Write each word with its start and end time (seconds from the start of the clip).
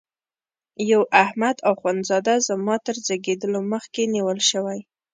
یو 0.91 1.01
احمد 1.23 1.57
اخوند 1.71 2.01
زاده 2.09 2.35
زما 2.47 2.75
تر 2.85 2.95
زیږېدلو 3.05 3.59
مخکي 3.71 4.03
نیول 4.13 4.39
شوی. 4.49 4.79